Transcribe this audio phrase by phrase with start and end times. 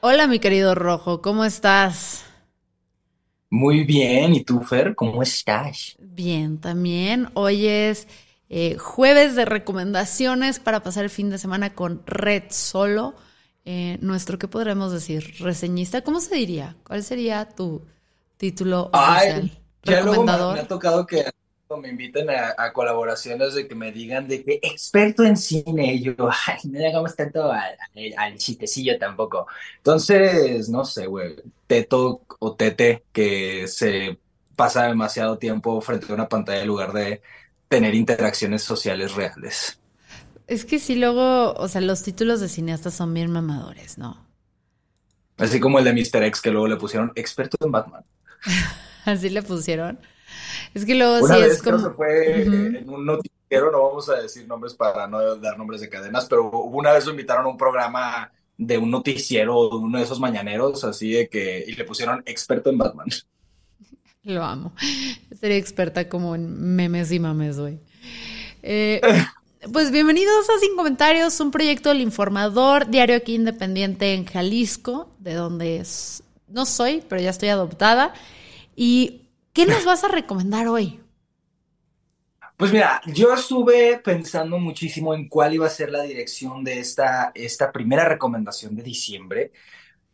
[0.00, 2.24] Hola, mi querido Rojo, ¿cómo estás?
[3.50, 4.94] Muy bien, ¿y tú, Fer?
[4.94, 5.98] ¿Cómo estás?
[5.98, 7.28] Bien, también.
[7.34, 8.06] Hoy es
[8.48, 13.14] eh, jueves de recomendaciones para pasar el fin de semana con Red Solo.
[13.64, 15.34] Eh, nuestro, ¿qué podremos decir?
[15.40, 16.76] Reseñista, ¿cómo se diría?
[16.84, 17.82] ¿Cuál sería tu
[18.36, 19.50] título oficial?
[19.50, 21.24] Ay, ya luego me, me ha tocado que
[21.76, 26.02] me inviten a, a, colaboraciones de que me digan de que experto en cine, y
[26.02, 26.14] yo,
[26.46, 27.76] ay, no le hagamos tanto al,
[28.16, 29.46] al, chistecillo tampoco.
[29.76, 34.18] Entonces, no sé, güey, teto o tete que se
[34.56, 37.22] pasa demasiado tiempo frente a una pantalla en lugar de
[37.68, 39.78] tener interacciones sociales reales.
[40.46, 44.26] Es que sí, luego, o sea, los títulos de cineastas son bien mamadores, ¿no?
[45.36, 46.24] Así como el de Mr.
[46.24, 48.04] X, que luego le pusieron experto en Batman.
[49.04, 49.98] Así le pusieron.
[50.74, 51.76] Es que luego Una sí vez es como.
[51.76, 52.78] creo que fue uh -huh.
[52.78, 56.50] en un noticiero, no vamos a decir nombres para no dar nombres de cadenas, pero
[56.50, 61.12] una vez lo invitaron a un programa de un noticiero, uno de esos mañaneros, así
[61.12, 63.06] de que, y le pusieron experto en Batman.
[64.24, 64.72] Lo amo.
[65.40, 67.78] Sería experta como en memes y mames, güey.
[68.62, 69.00] Eh,
[69.72, 75.34] pues bienvenidos a Sin Comentarios, un proyecto del Informador, diario aquí independiente en Jalisco, de
[75.34, 78.12] donde es, no soy, pero ya estoy adoptada.
[78.74, 79.27] ¿Y
[79.58, 81.00] qué nos vas a recomendar hoy?
[82.56, 87.32] Pues mira, yo estuve pensando muchísimo en cuál iba a ser la dirección de esta,
[87.34, 89.52] esta primera recomendación de diciembre.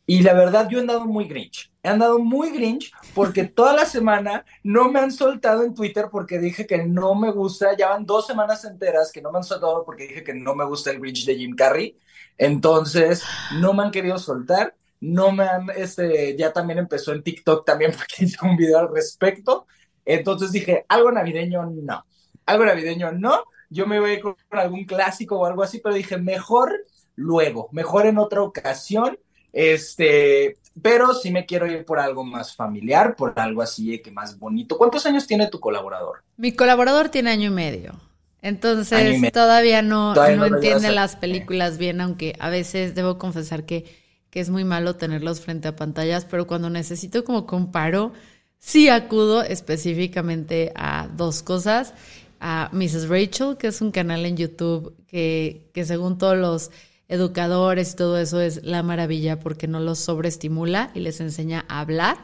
[0.07, 1.71] Y la verdad, yo he andado muy grinch.
[1.83, 6.39] He andado muy grinch porque toda la semana no me han soltado en Twitter porque
[6.39, 7.77] dije que no me gusta.
[7.77, 10.65] Ya van dos semanas enteras que no me han soltado porque dije que no me
[10.65, 11.99] gusta el grinch de Jim Carrey.
[12.39, 13.23] Entonces,
[13.61, 14.75] no me han querido soltar.
[15.05, 18.93] No me han, este, ya también empezó en TikTok también porque hice un video al
[18.93, 19.67] respecto.
[20.05, 22.05] Entonces dije, algo navideño no.
[22.47, 23.45] Algo navideño no.
[23.69, 27.69] Yo me voy a ir con algún clásico o algo así, pero dije, mejor luego,
[27.73, 29.19] mejor en otra ocasión.
[29.53, 34.39] Este, pero sí me quiero ir por algo más familiar, por algo así que más
[34.39, 34.77] bonito.
[34.77, 36.23] ¿Cuántos años tiene tu colaborador?
[36.37, 38.01] Mi colaborador tiene año y medio.
[38.43, 39.33] Entonces año y medio.
[39.33, 44.04] todavía no, todavía no, no entiende las películas bien, aunque a veces debo confesar que,
[44.35, 48.13] que es muy malo tenerlos frente a pantallas, pero cuando necesito como comparo,
[48.59, 51.95] sí acudo específicamente a dos cosas.
[52.41, 53.09] A Mrs.
[53.09, 56.73] Rachel, que es un canal en YouTube que, que según todos los
[57.07, 61.79] educadores y todo eso es la maravilla porque no los sobreestimula y les enseña a
[61.79, 62.19] hablar.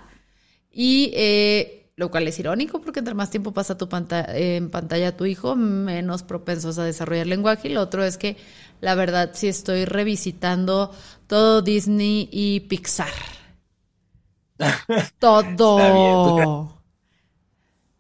[0.72, 5.18] Y eh, lo cual es irónico porque entre más tiempo pasa tu pantalla, en pantalla
[5.18, 7.68] tu hijo, menos propensos a desarrollar lenguaje.
[7.68, 8.38] Y lo otro es que
[8.80, 10.92] la verdad sí estoy revisitando
[11.26, 13.12] todo Disney y Pixar.
[15.18, 16.80] todo.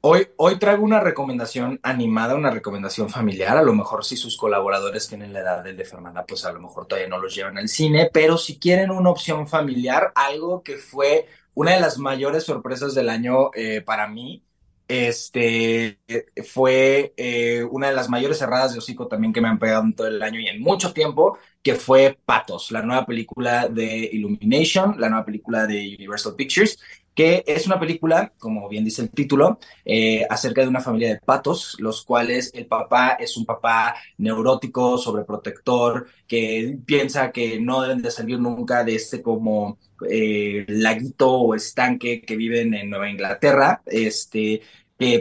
[0.00, 3.58] Hoy, hoy traigo una recomendación animada, una recomendación familiar.
[3.58, 6.60] A lo mejor si sus colaboradores tienen la edad del de Fernanda, pues a lo
[6.60, 10.78] mejor todavía no los llevan al cine, pero si quieren una opción familiar, algo que
[10.78, 14.42] fue una de las mayores sorpresas del año eh, para mí,
[14.88, 16.00] este
[16.44, 19.94] fue eh, una de las mayores cerradas de hocico también que me han pegado en
[19.94, 24.96] todo el año y en mucho tiempo, que fue Patos, la nueva película de Illumination,
[24.98, 26.80] la nueva película de Universal Pictures,
[27.14, 31.20] que es una película, como bien dice el título, eh, acerca de una familia de
[31.20, 38.02] patos, los cuales el papá es un papá neurótico, sobreprotector, que piensa que no deben
[38.02, 39.78] de salir nunca de este como
[40.08, 44.62] eh, laguito o estanque que viven en Nueva Inglaterra, este,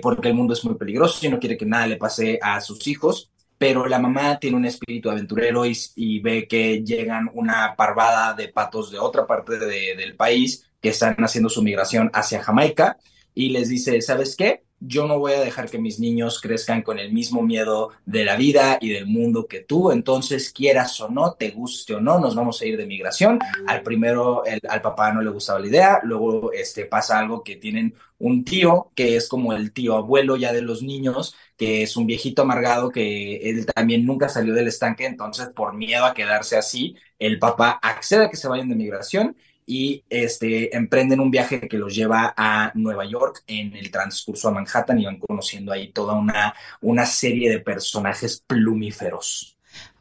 [0.02, 2.86] porque el mundo es muy peligroso y no quiere que nada le pase a sus
[2.88, 3.32] hijos.
[3.58, 8.48] Pero la mamá tiene un espíritu aventurero y, y, ve que llegan una parvada de
[8.48, 12.98] patos de otra parte de, del país que están haciendo su migración hacia Jamaica
[13.34, 14.64] y les dice, ¿sabes qué?
[14.82, 18.38] Yo no voy a dejar que mis niños crezcan con el mismo miedo de la
[18.38, 22.34] vida y del mundo que tú, entonces quieras o no, te guste o no, nos
[22.34, 23.40] vamos a ir de migración.
[23.68, 27.58] Al primero, el, al papá no le gustaba la idea, luego este, pasa algo que
[27.58, 31.98] tienen un tío que es como el tío abuelo ya de los niños, que es
[31.98, 36.56] un viejito amargado que él también nunca salió del estanque, entonces por miedo a quedarse
[36.56, 39.36] así, el papá accede a que se vayan de migración
[39.70, 44.52] y este, emprenden un viaje que los lleva a Nueva York en el transcurso a
[44.52, 49.56] Manhattan y van conociendo ahí toda una, una serie de personajes plumíferos.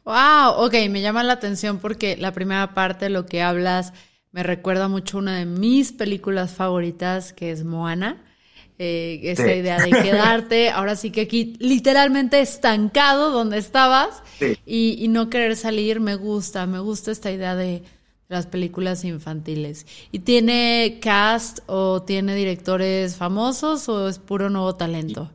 [0.05, 3.93] Wow, ok, me llama la atención porque la primera parte de lo que hablas
[4.31, 8.25] me recuerda mucho una de mis películas favoritas, que es Moana.
[8.79, 14.23] Eh, esa idea de quedarte, ahora sí que aquí literalmente estancado donde estabas
[14.65, 17.83] y, no querer salir, me gusta, me gusta esta idea de
[18.29, 19.85] las películas infantiles.
[20.11, 25.31] ¿Y tiene cast o tiene directores famosos o es puro nuevo talento?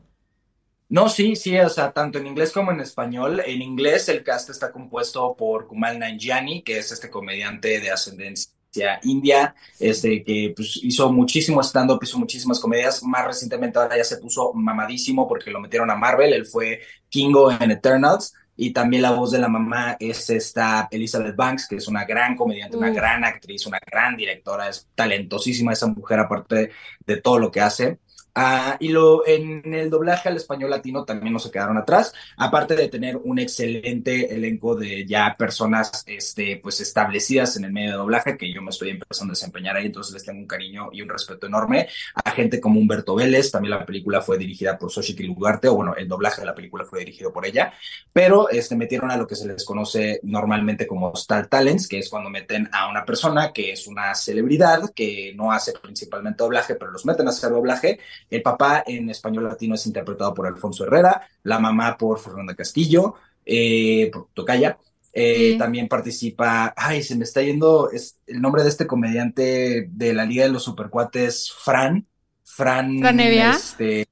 [0.88, 3.42] No, sí, sí, o sea, tanto en inglés como en español.
[3.44, 8.54] En inglés el cast está compuesto por Kumal Nanjiani, que es este comediante de ascendencia
[9.02, 13.02] india, este, que pues, hizo muchísimo stand-up, hizo muchísimas comedias.
[13.02, 16.32] Más recientemente ahora ya se puso mamadísimo porque lo metieron a Marvel.
[16.32, 18.34] Él fue Kingo en Eternals.
[18.56, 22.36] Y también la voz de la mamá es esta Elizabeth Banks, que es una gran
[22.36, 26.70] comediante, una gran actriz, una gran directora, es talentosísima esa mujer aparte
[27.04, 27.98] de todo lo que hace.
[28.36, 32.74] Ah, y lo, en el doblaje al español latino también no se quedaron atrás, aparte
[32.74, 37.96] de tener un excelente elenco de ya personas este, pues establecidas en el medio de
[37.96, 41.02] doblaje, que yo me estoy empezando a desempeñar ahí, entonces les tengo un cariño y
[41.02, 41.86] un respeto enorme.
[42.24, 45.94] A gente como Humberto Vélez, también la película fue dirigida por Xochitl Lugarte, o bueno,
[45.94, 47.72] el doblaje de la película fue dirigido por ella,
[48.12, 52.08] pero este, metieron a lo que se les conoce normalmente como Star Talents, que es
[52.10, 56.90] cuando meten a una persona que es una celebridad, que no hace principalmente doblaje, pero
[56.90, 61.28] los meten a hacer doblaje el papá en español latino es interpretado por Alfonso Herrera,
[61.42, 64.78] la mamá por Fernanda Castillo, eh, por Tocaya.
[65.16, 70.12] Eh, también participa, ay, se me está yendo es el nombre de este comediante de
[70.12, 72.06] la Liga de los Supercuates, Fran.
[72.42, 73.52] Fran, Fran Levia.
[73.52, 74.08] Este,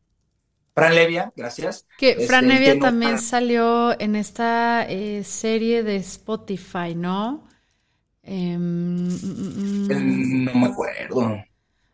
[0.75, 1.87] Fran Levia, gracias.
[1.99, 7.49] Que Fran este, Levia también salió en esta eh, serie de Spotify, ¿no?
[8.23, 11.45] Em, mm, mm, no me acuerdo.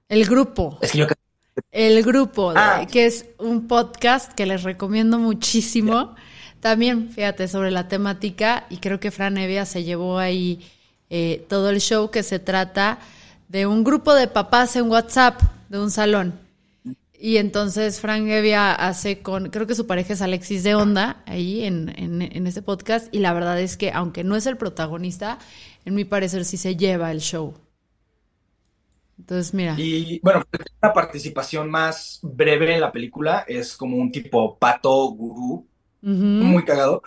[0.09, 0.79] El grupo.
[0.83, 1.07] Es que yo
[1.71, 2.87] el grupo, ah.
[2.91, 6.15] que es un podcast que les recomiendo muchísimo.
[6.61, 10.61] También, fíjate, sobre la temática, y creo que Fran Evia se llevó ahí
[11.11, 12.99] eh, todo el show que se trata
[13.49, 16.35] de un grupo de papás en WhatsApp de un salón.
[17.21, 21.65] Y entonces Fran Evia hace con, creo que su pareja es Alexis de Onda, ahí
[21.65, 25.39] en, en, en ese podcast, y la verdad es que aunque no es el protagonista,
[25.85, 27.55] en mi parecer sí se lleva el show.
[29.19, 29.75] Entonces, mira.
[29.77, 30.45] Y bueno,
[30.81, 35.67] una participación más breve en la película es como un tipo pato gurú,
[36.01, 37.03] muy cagado.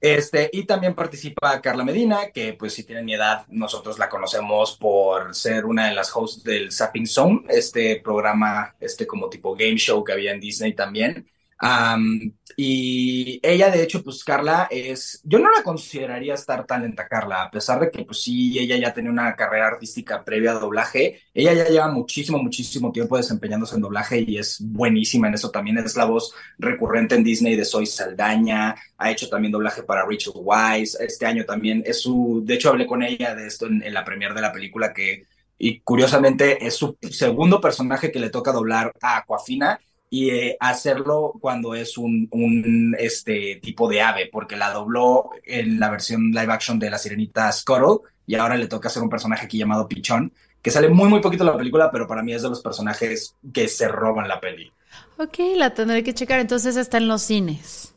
[0.00, 4.76] Este, y también participa Carla Medina, que pues si tienen mi edad, nosotros la conocemos
[4.76, 9.76] por ser una de las hosts del Sapping Zone, este programa, este como tipo game
[9.76, 11.28] show que había en Disney también
[12.56, 17.50] y ella, de hecho, pues Carla es, yo no la consideraría estar talenta Carla, a
[17.50, 21.52] pesar de que pues sí, ella ya tenía una carrera artística previa a doblaje, ella
[21.52, 25.96] ya lleva muchísimo, muchísimo tiempo desempeñándose en doblaje y es buenísima en eso, también es
[25.96, 30.98] la voz recurrente en Disney de Soy Saldaña, ha hecho también doblaje para Rachel Wise,
[31.00, 34.04] este año también es su, de hecho hablé con ella de esto en, en la
[34.04, 35.26] premier de la película que,
[35.58, 39.78] y curiosamente es su segundo personaje que le toca doblar a Aquafina
[40.12, 45.80] y eh, hacerlo cuando es un, un, este, tipo de ave, porque la dobló en
[45.80, 49.46] la versión live action de la sirenita Scuttle y ahora le toca hacer un personaje
[49.46, 50.30] aquí llamado Pichón,
[50.60, 53.36] que sale muy muy poquito en la película, pero para mí es de los personajes
[53.54, 54.70] que se roban la peli.
[55.16, 57.94] Ok, la tendré que checar, entonces está en los cines.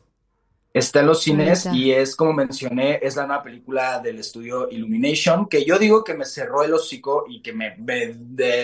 [0.76, 5.48] Está en los cines y es, como mencioné, es la nueva película del estudio Illumination,
[5.48, 8.14] que yo digo que me cerró el hocico y que me, me,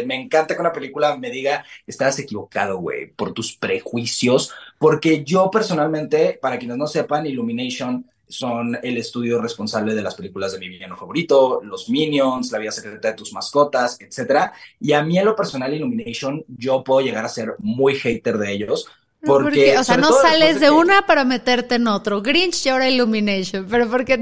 [0.04, 5.50] me encanta que una película me diga, estás equivocado, güey, por tus prejuicios, porque yo
[5.50, 10.69] personalmente, para quienes no sepan, Illumination son el estudio responsable de las películas de mi
[10.69, 14.50] villano favorito, Los Minions, La vida secreta de tus mascotas, etc.
[14.78, 18.52] Y a mí en lo personal Illumination, yo puedo llegar a ser muy hater de
[18.52, 18.87] ellos,
[19.25, 22.23] porque, o sea, no sales de, una para meterte en otro.
[22.23, 24.21] Grinch y ahora Illumination, pero porque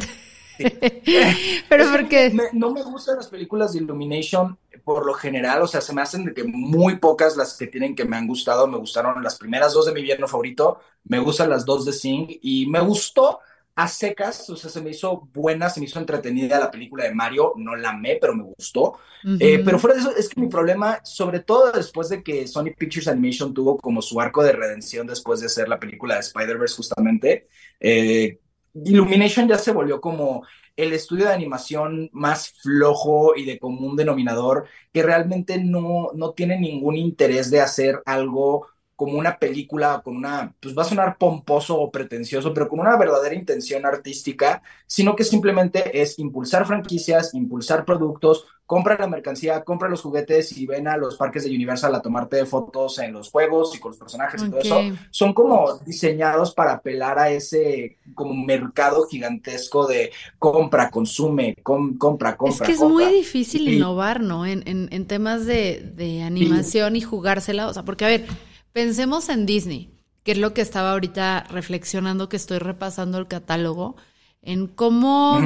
[1.68, 5.94] pero porque no me gustan las películas de Illumination por lo general, o sea, se
[5.94, 9.22] me hacen de que muy pocas las que tienen que me han gustado, me gustaron
[9.22, 12.80] las primeras dos de mi vierno favorito, me gustan las dos de Sing y me
[12.80, 13.40] gustó
[13.80, 17.14] a secas, o sea, se me hizo buena, se me hizo entretenida la película de
[17.14, 18.98] Mario, no la amé, pero me gustó.
[19.38, 22.74] Eh, pero fuera de eso, es que mi problema, sobre todo después de que Sony
[22.76, 26.76] Pictures Animation tuvo como su arco de redención después de hacer la película de Spider-Verse
[26.76, 27.48] justamente,
[27.80, 28.38] eh,
[28.84, 30.44] Illumination ya se volvió como
[30.76, 36.60] el estudio de animación más flojo y de común denominador, que realmente no, no tiene
[36.60, 38.66] ningún interés de hacer algo
[39.00, 42.98] como una película con una, pues va a sonar pomposo o pretencioso, pero con una
[42.98, 49.88] verdadera intención artística, sino que simplemente es impulsar franquicias, impulsar productos, compra la mercancía, compra
[49.88, 53.74] los juguetes y ven a los parques de Universal a tomarte fotos en los juegos
[53.74, 54.80] y con los personajes y todo eso.
[55.10, 62.50] Son como diseñados para apelar a ese como mercado gigantesco de compra, consume, compra, compra.
[62.50, 64.44] Es que es muy difícil innovar, ¿no?
[64.44, 67.66] En, en, temas de, animación y jugársela.
[67.66, 68.26] O sea, porque a ver,
[68.72, 69.90] pensemos en Disney,
[70.22, 73.96] que es lo que estaba ahorita reflexionando, que estoy repasando el catálogo,
[74.42, 75.40] en cómo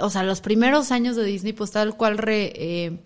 [0.00, 3.04] o sea, los primeros años de Disney, pues tal cual eh,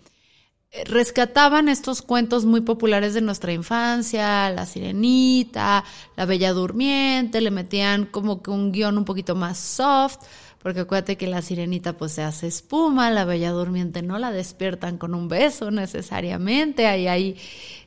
[0.85, 5.83] rescataban estos cuentos muy populares de nuestra infancia, La Sirenita,
[6.15, 10.19] La Bella Durmiente, le metían como que un guion un poquito más soft,
[10.67, 14.97] porque acuérdate que la sirenita pues se hace espuma, la bella durmiente no la despiertan
[14.97, 17.37] con un beso necesariamente, ahí hay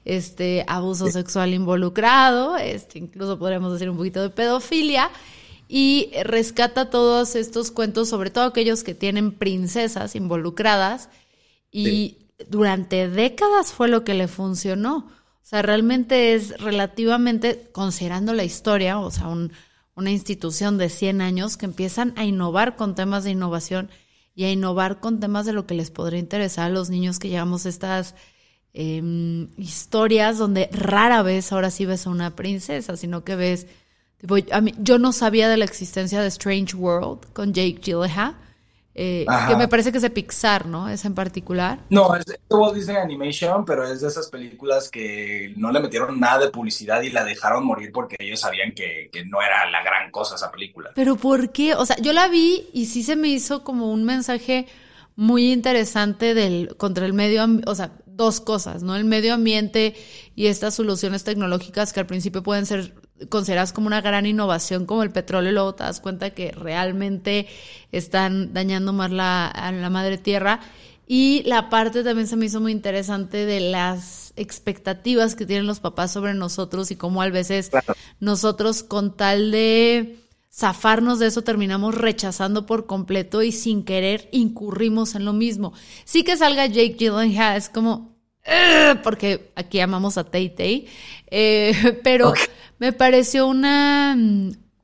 [0.07, 5.11] este abuso sexual involucrado, este incluso podríamos decir un poquito de pedofilia.
[5.69, 11.11] Y rescata todos estos cuentos, sobre todo aquellos que tienen princesas involucradas.
[11.71, 15.07] Y durante décadas fue lo que le funcionó.
[15.07, 19.29] O sea, realmente es relativamente, considerando la historia, o sea,
[19.95, 23.91] una institución de 100 años que empiezan a innovar con temas de innovación
[24.35, 27.29] y a innovar con temas de lo que les podría interesar a los niños que
[27.29, 28.15] llevamos estas
[28.73, 33.67] em, historias donde rara vez ahora sí ves a una princesa, sino que ves
[34.79, 38.37] yo no sabía de la existencia de Strange World con Jake Gyllenhaal,
[39.03, 40.91] eh, que me parece que es de Pixar, ¿no?
[40.91, 41.79] Es en particular.
[41.89, 46.21] No, es de Walt Disney Animation, pero es de esas películas que no le metieron
[46.21, 49.83] nada de publicidad y la dejaron morir porque ellos sabían que, que no era la
[49.83, 50.91] gran cosa esa película.
[50.95, 51.75] Pero ¿por qué?
[51.77, 54.67] O sea, yo la vi y sí se me hizo como un mensaje
[55.17, 58.97] muy interesante del contra el medio ambiente, o sea, dos cosas, ¿no?
[58.97, 59.95] El medio ambiente
[60.35, 62.93] y estas soluciones tecnológicas que al principio pueden ser
[63.29, 67.47] consideradas como una gran innovación como el petróleo y luego te das cuenta que realmente
[67.93, 70.61] están dañando más la, a la madre tierra.
[71.07, 75.81] Y la parte también se me hizo muy interesante de las expectativas que tienen los
[75.81, 77.73] papás sobre nosotros y cómo a veces
[78.21, 80.21] nosotros con tal de
[80.53, 85.73] zafarnos de eso terminamos rechazando por completo y sin querer incurrimos en lo mismo.
[86.05, 88.10] Sí que salga Jake Gyllenhaal, es como,
[89.03, 90.89] porque aquí amamos a Tay Tay,
[91.31, 92.33] eh, pero
[92.79, 94.17] me pareció una,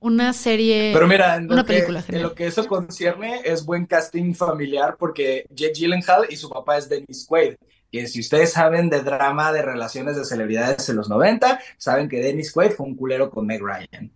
[0.01, 4.97] una serie, pero mira, una película En lo que eso concierne es buen casting familiar
[4.99, 7.55] porque Jake Gyllenhaal y su papá es Dennis Quaid.
[7.91, 12.21] Que si ustedes saben de drama de relaciones de celebridades en los 90, saben que
[12.21, 14.11] Dennis Quaid fue un culero con Meg Ryan.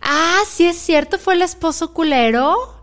[0.00, 2.80] Ah, sí es cierto, fue el esposo culero.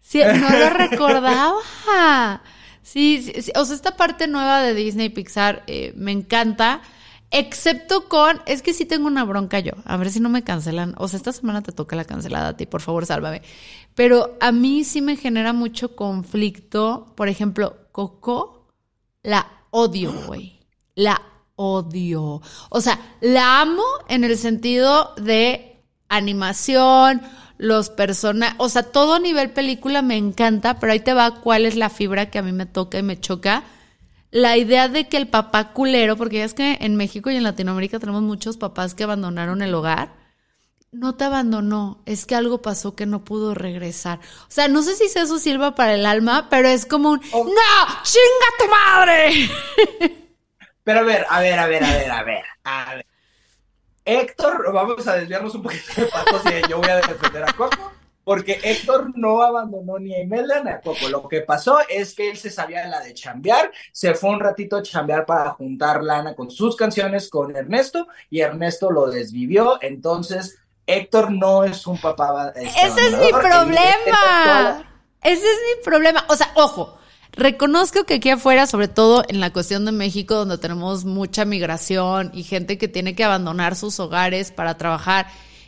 [0.00, 2.42] Sí, no lo recordaba.
[2.84, 6.82] Sí, o sea, esta parte nueva de Disney Pixar eh, me encanta,
[7.30, 10.94] excepto con, es que sí tengo una bronca yo, a ver si no me cancelan,
[10.98, 13.40] o sea, esta semana te toca la cancelada a ti, por favor, sálvame.
[13.94, 18.68] Pero a mí sí me genera mucho conflicto, por ejemplo, Coco,
[19.22, 20.60] la odio, güey,
[20.94, 21.22] la
[21.56, 22.42] odio.
[22.68, 27.22] O sea, la amo en el sentido de animación,
[27.58, 31.76] los personajes, o sea, todo nivel película me encanta, pero ahí te va cuál es
[31.76, 33.64] la fibra que a mí me toca y me choca.
[34.30, 37.44] La idea de que el papá culero, porque ya es que en México y en
[37.44, 40.12] Latinoamérica tenemos muchos papás que abandonaron el hogar.
[40.90, 44.20] No te abandonó, es que algo pasó que no pudo regresar.
[44.42, 47.44] O sea, no sé si eso sirva para el alma, pero es como un oh.
[47.44, 48.02] ¡No!
[48.02, 50.20] ¡Chinga tu madre!
[50.84, 53.06] Pero a ver, a ver, a ver, a ver, a ver, a ver.
[54.04, 57.92] Héctor, vamos a desviarnos un poquito de pasos y yo voy a defender a Coco,
[58.22, 61.08] porque Héctor no abandonó ni a Imelda ni a Coco.
[61.08, 64.76] Lo que pasó es que él se sabía la de chambear, se fue un ratito
[64.76, 69.78] a chambear para juntar lana con sus canciones con Ernesto y Ernesto lo desvivió.
[69.80, 72.52] Entonces, Héctor no es un papá.
[72.54, 74.84] Este, Ese es mi problema.
[75.22, 76.26] Ese es mi problema.
[76.28, 76.98] O sea, ojo.
[77.36, 82.30] Reconozco que aquí afuera, sobre todo en la cuestión de México, donde tenemos mucha migración
[82.32, 85.26] y gente que tiene que abandonar sus hogares para trabajar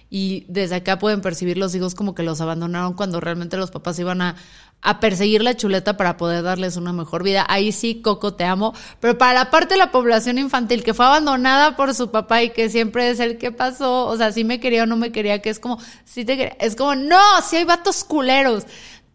[0.08, 3.99] y desde acá pueden percibir los hijos como que los abandonaron cuando realmente los papás
[3.99, 4.37] iban a,
[4.82, 7.44] a perseguir la chuleta para poder darles una mejor vida.
[7.49, 8.73] Ahí sí, Coco, te amo.
[9.00, 12.50] Pero para la parte de la población infantil que fue abandonada por su papá y
[12.50, 15.42] que siempre es el que pasó, o sea, si me quería o no me quería,
[15.42, 18.64] que es como, si te quería, es como, no, si hay vatos culeros.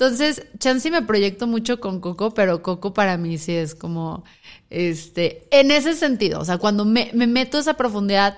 [0.02, 4.24] Entonces, Chansey me proyecto mucho con Coco, pero Coco para mí sí es como,
[4.72, 8.36] este, en ese sentido, o sea, cuando me, meto esa profundidad,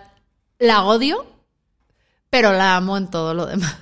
[0.59, 1.25] la odio,
[2.29, 3.77] pero la amo en todo lo demás.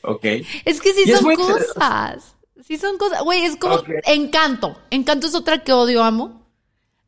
[0.00, 0.24] Ok.
[0.64, 2.34] Es que sí son cosas.
[2.66, 3.22] Sí son cosas.
[3.22, 4.74] Güey, es como Encanto.
[4.88, 6.46] Encanto es otra que odio, amo.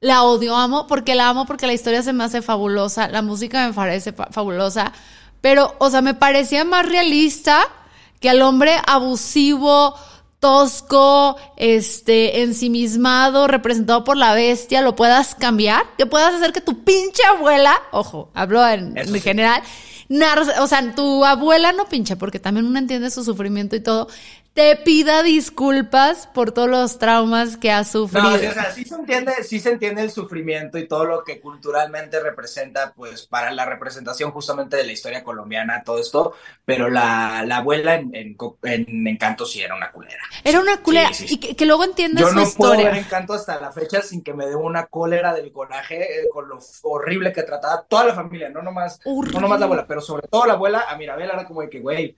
[0.01, 3.67] la odio, amo porque la amo porque la historia se me hace fabulosa, la música
[3.67, 4.93] me parece fabulosa,
[5.41, 7.67] pero, o sea, me parecía más realista
[8.21, 9.95] que al hombre abusivo,
[10.41, 16.85] tosco, este, ensimismado, representado por la bestia, lo puedas cambiar, que puedas hacer que tu
[16.85, 19.63] pinche abuela, ojo, hablo en, general,
[20.61, 24.09] o sea, tu abuela no pinche, porque también uno entiende su sufrimiento y todo,
[24.57, 28.31] te pida disculpas por todos los traumas que ha sufrido.
[28.31, 31.43] No, o sea, sí se entiende, sí se entiende el sufrimiento y todo lo que
[31.43, 36.33] culturalmente representa, pues, para la representación justamente de la historia colombiana, todo esto,
[36.65, 40.23] pero la, abuela en, en, Encanto sí era una culera.
[40.43, 44.01] Era una culera, y que, luego entiendes Yo no puedo ver Encanto hasta la fecha
[44.01, 48.07] sin que me dé una cólera del coraje eh, con lo horrible que trataba toda
[48.07, 51.29] la familia, no nomás, no nomás la abuela, pero sobre todo la abuela, a Mirabel
[51.29, 52.17] era como de que, güey,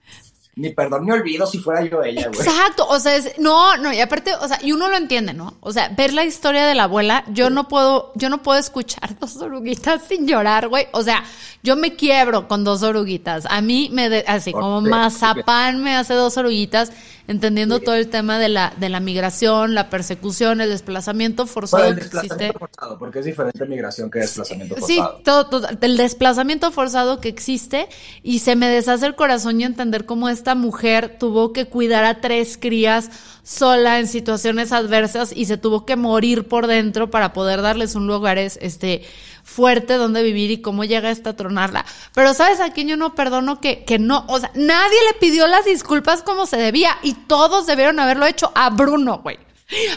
[0.59, 2.39] ni perdón ni olvido si fuera yo ella, güey.
[2.41, 5.55] Exacto, o sea, es, no, no, y aparte, o sea, y uno lo entiende, ¿no?
[5.61, 9.17] O sea, ver la historia de la abuela, yo no puedo, yo no puedo escuchar
[9.19, 10.87] dos oruguitas sin llorar, güey.
[10.91, 11.23] O sea,
[11.63, 13.45] yo me quiebro con dos oruguitas.
[13.49, 16.91] A mí me, así como mazapán me hace dos oruguitas
[17.29, 21.85] entendiendo todo el tema de la, de la migración, la persecución, el desplazamiento forzado.
[21.85, 25.17] el desplazamiento forzado, porque es diferente migración que desplazamiento forzado.
[25.17, 27.87] Sí, todo, todo, el desplazamiento forzado que existe
[28.23, 32.21] y se me deshace el corazón y entender cómo esta mujer tuvo que cuidar a
[32.21, 33.11] tres crías
[33.43, 38.07] sola en situaciones adversas y se tuvo que morir por dentro para poder darles un
[38.07, 39.07] lugar este
[39.43, 41.85] fuerte donde vivir y cómo llega esta tronarla.
[42.15, 44.25] Pero ¿sabes a quién yo no perdono que, que no?
[44.27, 48.51] O sea, nadie le pidió las disculpas como se debía y todos debieron haberlo hecho
[48.55, 49.37] a Bruno, güey.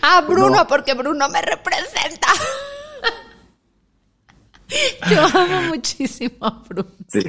[0.02, 2.28] A Bruno, porque Bruno me representa.
[5.10, 6.90] Yo amo muchísimo a Bruno.
[7.08, 7.20] Sí.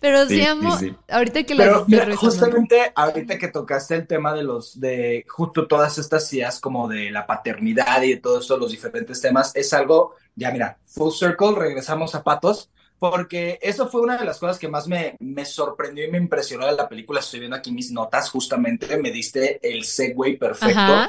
[0.00, 0.76] Pero sí, amo,
[1.08, 5.98] ahorita que Pero mira, justamente ahorita que tocaste el tema de los, de justo todas
[5.98, 10.14] estas ideas como de la paternidad y de todos estos los diferentes temas, es algo,
[10.36, 14.68] ya mira, full circle, regresamos a Patos, porque eso fue una de las cosas que
[14.68, 17.20] más me, me sorprendió y me impresionó de la película.
[17.20, 21.08] Estoy viendo aquí mis notas, justamente me diste el segue perfecto.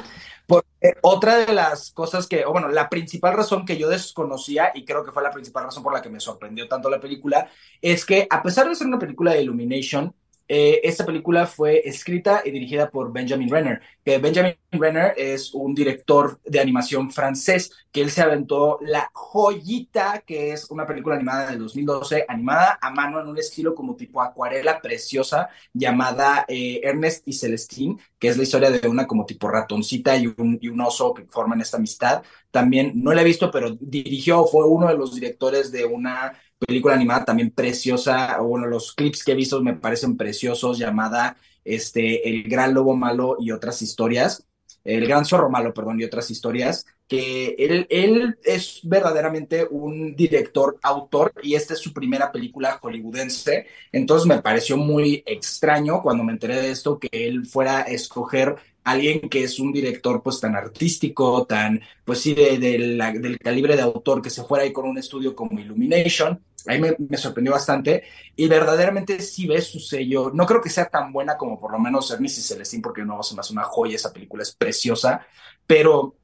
[0.50, 4.84] Porque otra de las cosas que, o bueno, la principal razón que yo desconocía, y
[4.84, 7.48] creo que fue la principal razón por la que me sorprendió tanto la película,
[7.80, 10.12] es que a pesar de ser una película de Illumination,
[10.52, 15.76] eh, esta película fue escrita y dirigida por Benjamin Renner, que Benjamin Renner es un
[15.76, 21.50] director de animación francés, que él se aventó La Joyita, que es una película animada
[21.50, 27.28] del 2012, animada a mano en un estilo como tipo acuarela preciosa, llamada eh, Ernest
[27.28, 30.80] y Celestine, que es la historia de una como tipo ratoncita y un, y un
[30.80, 32.24] oso que forman esta amistad.
[32.50, 36.32] También no la he visto, pero dirigió, fue uno de los directores de una
[36.66, 42.28] película animada también preciosa, bueno, los clips que he visto me parecen preciosos, llamada este,
[42.28, 44.46] El Gran Lobo Malo y otras historias,
[44.84, 50.78] El Gran Zorro Malo, perdón, y otras historias, que él, él es verdaderamente un director,
[50.82, 56.32] autor, y esta es su primera película hollywoodense, entonces me pareció muy extraño cuando me
[56.32, 60.54] enteré de esto, que él fuera a escoger alguien que es un director pues tan
[60.54, 64.98] artístico, tan, pues sí, de, del calibre de autor que se fuera ahí con un
[64.98, 68.04] estudio como Illumination, ahí me, sorprendió bastante.
[68.36, 71.78] Y verdaderamente sí ves su sello, no creo que sea tan buena como por lo
[71.78, 75.26] menos Ernest y Celestín porque no se me hace una joya, esa película es preciosa,
[75.66, 76.16] pero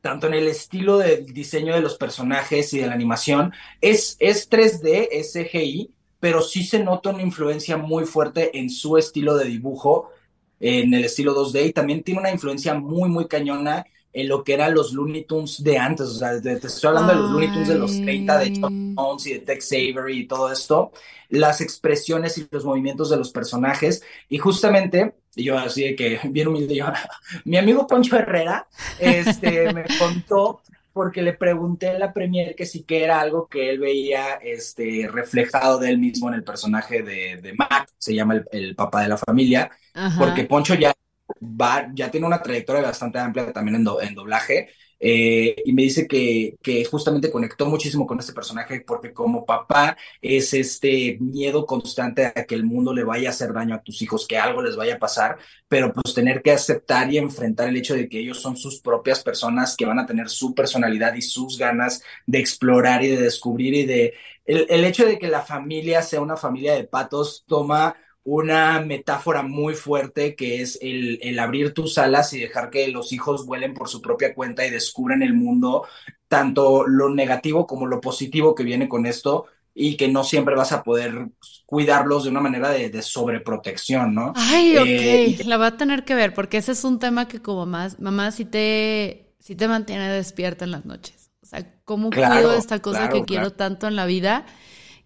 [0.00, 4.48] tanto en el estilo del diseño de los personajes y de la animación, es, es
[4.48, 9.46] 3D, es CGI, pero sí se nota una influencia muy fuerte en su estilo de
[9.46, 10.10] dibujo,
[10.58, 14.54] en el estilo 2D y también tiene una influencia muy, muy cañona en lo que
[14.54, 17.68] eran los Looney Tunes de antes, o sea, te, estoy hablando de los Looney Tunes
[17.68, 20.92] de los 30, de Jones y de Tex Avery y todo esto,
[21.28, 26.48] las expresiones y los movimientos de los personajes, y justamente, yo así de que, bien
[26.48, 26.86] humilde, yo,
[27.44, 28.66] mi amigo Poncho Herrera,
[28.98, 30.60] este, me contó
[30.92, 35.08] porque le pregunté en la premier que sí que era algo que él veía este,
[35.10, 39.08] reflejado de él mismo en el personaje de, de Mac, se llama el, papá de
[39.08, 39.70] la familia,
[40.18, 40.92] porque Poncho ya
[41.40, 44.68] va, ya tiene una trayectoria bastante amplia también en, en doblaje,
[45.02, 49.96] eh, y me dice que, que, justamente conectó muchísimo con este personaje porque como papá
[50.20, 54.02] es este miedo constante a que el mundo le vaya a hacer daño a tus
[54.02, 57.78] hijos, que algo les vaya a pasar, pero pues tener que aceptar y enfrentar el
[57.78, 61.22] hecho de que ellos son sus propias personas que van a tener su personalidad y
[61.22, 64.14] sus ganas de explorar y de descubrir y de...
[64.44, 69.42] El, el hecho de que la familia sea una familia de patos toma una metáfora
[69.42, 73.74] muy fuerte que es el, el, abrir tus alas y dejar que los hijos vuelen
[73.74, 75.86] por su propia cuenta y descubran el mundo,
[76.28, 80.72] tanto lo negativo como lo positivo que viene con esto y que no siempre vas
[80.72, 81.28] a poder
[81.64, 84.32] cuidarlos de una manera de, sobreprotección, ¿no?
[84.36, 87.40] Ay, ok, eh, la va a tener que ver porque ese es un tema que
[87.40, 91.30] como más, mamá, si te, si te mantiene despierta en las noches.
[91.42, 94.44] O sea, ¿cómo cuido esta cosa que quiero tanto en la vida?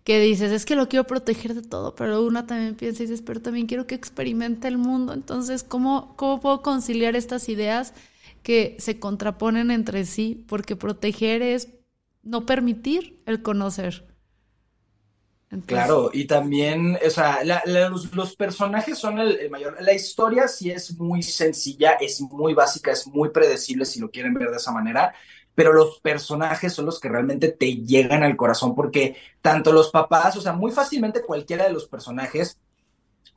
[0.04, 3.22] Que dices, es que lo quiero proteger de todo, pero una también piensa y dices,
[3.22, 5.12] pero también quiero que experimente el mundo.
[5.14, 7.94] Entonces, ¿cómo, cómo puedo conciliar estas ideas
[8.42, 10.44] que se contraponen entre sí?
[10.46, 11.68] Porque proteger es
[12.22, 14.04] no permitir el conocer.
[15.66, 17.40] Claro, y también, o sea,
[18.12, 19.76] los, personajes son el, mayor.
[19.80, 24.34] La historia sí es muy sencilla, es muy básica, es muy predecible si lo quieren
[24.34, 25.14] ver de esa manera,
[25.54, 30.36] pero los personajes son los que realmente te llegan al corazón porque tanto los papás,
[30.36, 32.58] o sea, muy fácilmente cualquiera de los personajes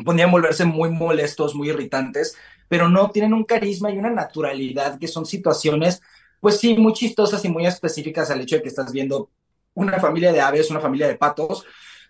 [0.03, 2.35] podrían volverse muy molestos, muy irritantes,
[2.67, 6.01] pero no tienen un carisma y una naturalidad que son situaciones,
[6.39, 9.29] pues sí, muy chistosas y muy específicas al hecho de que estás viendo
[9.73, 11.65] una familia de aves, una familia de patos,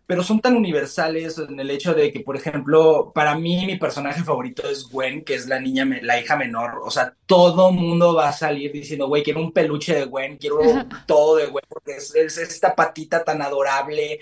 [0.07, 4.23] pero son tan universales en el hecho de que, por ejemplo, para mí mi personaje
[4.23, 6.79] favorito es Gwen, que es la niña, la hija menor.
[6.81, 10.59] O sea, todo mundo va a salir diciendo, güey, quiero un peluche de Gwen, quiero
[11.07, 14.21] todo de Gwen, porque es, esta patita tan adorable,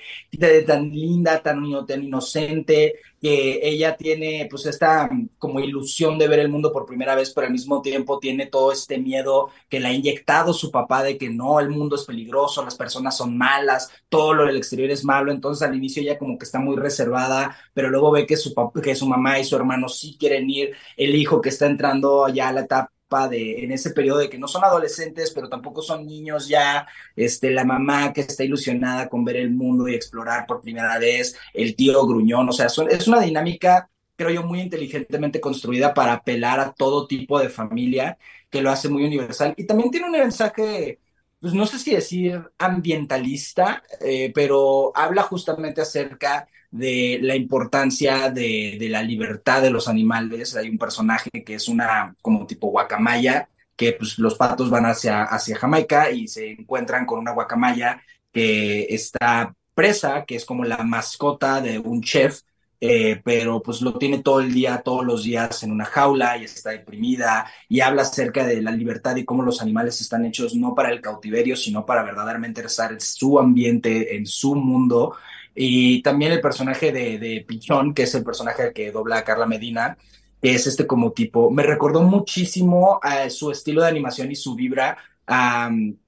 [0.65, 2.95] tan linda, tan, tan inocente,
[3.25, 5.09] que ella tiene pues esta
[5.39, 8.71] como ilusión de ver el mundo por primera vez, pero al mismo tiempo tiene todo
[8.71, 12.63] este miedo que le ha inyectado su papá de que no, el mundo es peligroso,
[12.63, 16.37] las personas son malas, todo lo del exterior es malo, entonces al inicio ella como
[16.37, 19.89] que está muy reservada, pero luego ve que su, que su mamá y su hermano
[19.89, 22.94] sí quieren ir, el hijo que está entrando ya a la etapa
[23.29, 27.51] de, en ese periodo de que no son adolescentes, pero tampoco son niños ya, este,
[27.51, 31.75] la mamá que está ilusionada con ver el mundo y explorar por primera vez, el
[31.75, 36.73] tío gruñón, o sea, es una dinámica, creo yo, muy inteligentemente construida para apelar a
[36.73, 38.17] todo tipo de familia,
[38.49, 39.53] que lo hace muy universal.
[39.57, 40.99] Y también tiene un mensaje
[41.39, 48.77] pues no sé si decir ambientalista, eh, pero habla justamente acerca de la importancia de,
[48.89, 50.55] la libertad de los animales.
[50.55, 55.23] Hay un personaje que es una como tipo guacamaya, que pues los patos van hacia,
[55.23, 60.83] hacia Jamaica y se encuentran con una guacamaya que está presa, que es como la
[60.83, 62.41] mascota de un chef
[62.87, 66.43] eh, pero pues lo tiene todo el día, todos los días en una jaula y
[66.43, 70.75] está deprimida y habla acerca de la libertad y cómo los animales están hechos no
[70.75, 75.15] para el cautiverio, sino para verdaderamente estar en su ambiente, en su mundo.
[75.55, 79.97] Y también el personaje de, Pichón, que es el personaje que dobla a Carla Medina,
[80.41, 84.97] es este como tipo, me recordó muchísimo a su estilo de animación y su vibra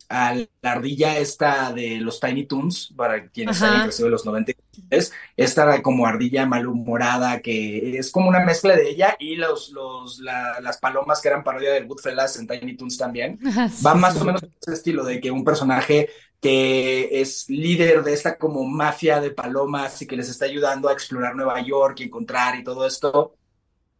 [0.09, 4.53] a la ardilla esta de los Tiny Toons, para quienes han crecido de los 90,
[5.35, 10.77] esta como ardilla malhumorada que es como una mezcla de ella y los, los, las
[10.77, 13.39] palomas que eran parodia de Goodfellas en Tiny Toons también.
[13.85, 18.37] Va más o menos ese estilo de que un personaje que es líder de esta
[18.37, 22.55] como mafia de palomas y que les está ayudando a explorar Nueva York y encontrar
[22.55, 23.36] y todo esto,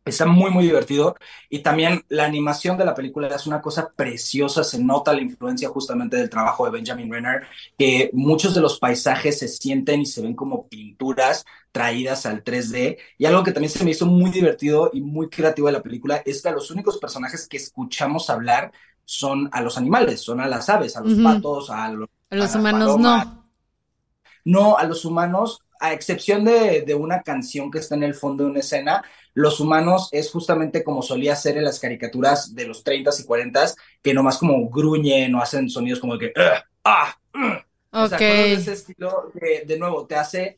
[0.08, 1.16] Está muy, muy divertido.
[1.50, 4.64] Y también la animación de la película es una cosa preciosa.
[4.64, 9.40] Se nota la influencia justamente del trabajo de Benjamin Renner, que muchos de los paisajes
[9.40, 12.98] se sienten y se ven como pinturas traídas al 3D.
[13.18, 16.22] Y algo que también se me hizo muy divertido y muy creativo de la película
[16.26, 18.72] es que los únicos personajes que escuchamos hablar
[19.06, 22.56] son a los animales, son a las aves, a los patos, a los, a los
[22.56, 23.44] humanos no.
[24.44, 28.46] No, a los humanos, a excepción de, de una canción que está en el fondo
[28.46, 29.04] de una escena,
[29.38, 33.76] los humanos es justamente como solía ser en las caricaturas de los 30s y 40s,
[34.02, 36.42] que nomás como gruñen o hacen sonidos como de que,
[36.84, 37.16] ah,
[37.92, 40.58] O sea, ese estilo de nuevo te hace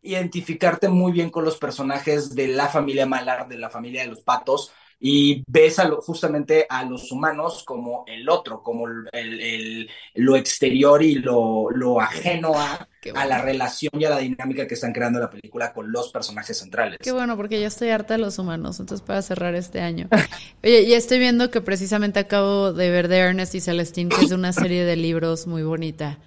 [0.00, 4.22] identificarte muy bien con los personajes de la familia Malar, de la familia de los
[4.22, 11.02] patos, y ves a justamente a los humanos como el otro, como el, lo exterior
[11.02, 15.18] y lo, lo ajeno a, a, la relación y a la dinámica que están creando
[15.18, 16.98] la película con los personajes centrales.
[17.00, 20.08] Qué bueno, porque yo estoy harta de los humanos, entonces para cerrar este año.
[20.62, 24.30] Oye, y estoy viendo que precisamente acabo de ver de Ernest y Celestine, que es
[24.30, 26.18] una serie de libros muy bonita.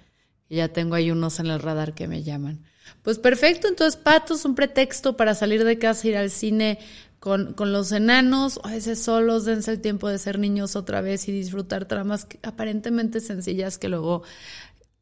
[0.48, 2.64] Y ya tengo ahí unos en el radar que me llaman.
[3.02, 6.78] Pues perfecto, entonces Patos, un pretexto para salir de casa, ir al cine,
[7.18, 11.28] con, con, los enanos, a veces solos, dense el tiempo de ser niños otra vez
[11.28, 14.22] y disfrutar tramas aparentemente sencillas que luego,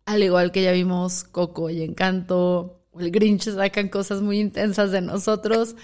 [0.06, 4.90] al igual que ya vimos Coco y Encanto, o el Grinch sacan cosas muy intensas
[4.92, 5.76] de nosotros.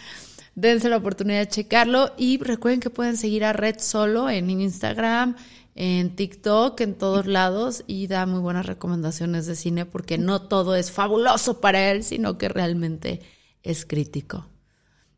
[0.54, 5.36] Dense la oportunidad de checarlo y recuerden que pueden seguir a Red Solo en Instagram,
[5.74, 10.74] en TikTok, en todos lados y da muy buenas recomendaciones de cine porque no todo
[10.74, 13.20] es fabuloso para él, sino que realmente
[13.62, 14.46] es crítico.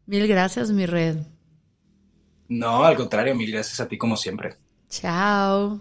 [0.07, 1.17] Mil gracias, mi red.
[2.49, 4.57] No, al contrario, mil gracias a ti como siempre.
[4.89, 5.81] Chao.